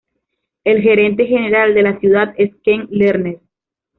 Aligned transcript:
El 0.63 0.81
Gerente 0.81 1.27
General 1.27 1.75
de 1.75 1.83
la 1.83 1.99
ciudad 1.99 2.33
es 2.39 2.55
Ken 2.63 2.87
Lerner. 2.89 3.39